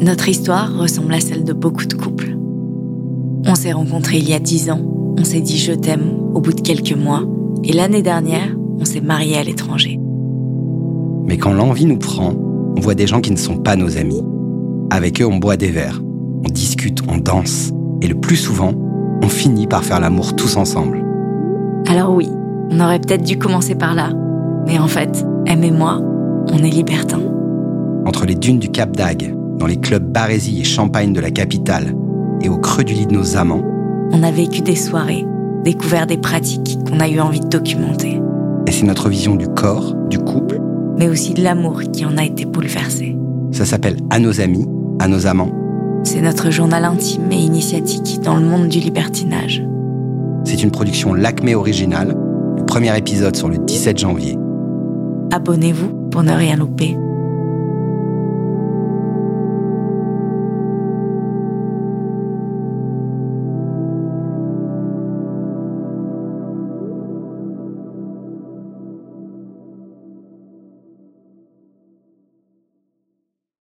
Notre 0.00 0.28
histoire 0.28 0.76
ressemble 0.76 1.14
à 1.14 1.20
celle 1.20 1.44
de 1.44 1.52
beaucoup 1.52 1.86
de 1.86 1.94
couples. 1.94 2.36
On 3.46 3.54
s'est 3.54 3.72
rencontrés 3.72 4.18
il 4.18 4.28
y 4.28 4.34
a 4.34 4.38
dix 4.38 4.70
ans, 4.70 4.80
on 5.18 5.24
s'est 5.24 5.40
dit 5.40 5.56
je 5.56 5.72
t'aime 5.72 6.12
au 6.34 6.40
bout 6.40 6.52
de 6.52 6.60
quelques 6.60 6.96
mois, 6.96 7.22
et 7.64 7.72
l'année 7.72 8.02
dernière, 8.02 8.54
on 8.78 8.84
s'est 8.84 9.00
mariés 9.00 9.38
à 9.38 9.42
l'étranger. 9.42 9.98
Mais 11.24 11.38
quand 11.38 11.52
l'envie 11.52 11.86
nous 11.86 11.98
prend, 11.98 12.34
on 12.76 12.80
voit 12.80 12.94
des 12.94 13.06
gens 13.06 13.20
qui 13.20 13.30
ne 13.30 13.36
sont 13.36 13.56
pas 13.56 13.76
nos 13.76 13.96
amis. 13.96 14.22
Avec 14.90 15.20
eux, 15.22 15.26
on 15.26 15.38
boit 15.38 15.56
des 15.56 15.70
verres, 15.70 16.02
on 16.44 16.50
discute, 16.50 17.00
on 17.08 17.16
danse, 17.16 17.72
et 18.02 18.06
le 18.06 18.16
plus 18.16 18.36
souvent, 18.36 18.74
on 19.22 19.28
finit 19.28 19.66
par 19.66 19.82
faire 19.82 20.00
l'amour 20.00 20.36
tous 20.36 20.56
ensemble. 20.56 21.02
Alors 21.88 22.14
oui, 22.14 22.28
on 22.70 22.80
aurait 22.80 23.00
peut-être 23.00 23.24
dû 23.24 23.38
commencer 23.38 23.74
par 23.74 23.94
là, 23.94 24.10
mais 24.66 24.78
en 24.78 24.88
fait, 24.88 25.24
M 25.46 25.64
et 25.64 25.70
moi, 25.70 26.00
on 26.52 26.58
est 26.58 26.70
libertins. 26.70 27.22
Entre 28.04 28.26
les 28.26 28.34
dunes 28.34 28.58
du 28.58 28.68
Cap 28.68 28.94
d'Agde, 28.96 29.35
dans 29.58 29.66
les 29.66 29.76
clubs 29.76 30.04
Barésie 30.04 30.60
et 30.60 30.64
Champagne 30.64 31.12
de 31.12 31.20
la 31.20 31.30
capitale, 31.30 31.94
et 32.42 32.48
au 32.48 32.58
creux 32.58 32.84
du 32.84 32.94
lit 32.94 33.06
de 33.06 33.14
nos 33.14 33.36
amants, 33.36 33.62
On 34.12 34.22
a 34.22 34.30
vécu 34.30 34.60
des 34.62 34.76
soirées, 34.76 35.26
découvert 35.64 36.06
des 36.06 36.18
pratiques 36.18 36.78
qu'on 36.88 37.00
a 37.00 37.08
eu 37.08 37.18
envie 37.20 37.40
de 37.40 37.48
documenter, 37.48 38.20
et 38.66 38.70
c'est 38.72 38.86
notre 38.86 39.08
vision 39.08 39.34
du 39.34 39.48
corps, 39.48 39.94
du 40.08 40.18
couple, 40.18 40.60
mais 40.98 41.08
aussi 41.08 41.34
de 41.34 41.42
l'amour 41.42 41.80
qui 41.92 42.04
en 42.04 42.16
a 42.16 42.24
été 42.24 42.44
bouleversé. 42.44 43.16
ça 43.52 43.64
s'appelle 43.64 43.96
À 44.10 44.18
nos 44.18 44.40
amis, 44.40 44.66
à 45.00 45.08
nos 45.08 45.26
amants. 45.26 45.50
C'est 46.04 46.20
notre 46.20 46.50
journal 46.50 46.84
intime 46.84 47.32
et 47.32 47.36
initiatique 47.36 48.20
dans 48.22 48.36
le 48.36 48.44
monde 48.46 48.68
du 48.68 48.78
libertinage. 48.78 49.64
C'est 50.44 50.62
une 50.62 50.70
production 50.70 51.14
Lacmé 51.14 51.54
originale. 51.56 52.14
Le 52.56 52.64
premier 52.64 52.96
épisode 52.96 53.34
sur 53.34 53.48
le 53.48 53.58
17 53.58 53.98
janvier. 53.98 54.38
Abonnez-vous 55.32 55.88
pour 56.10 56.22
ne 56.22 56.32
rien 56.32 56.56
louper. 56.56 56.96